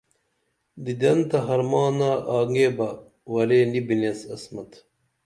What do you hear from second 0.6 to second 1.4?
دِدن تہ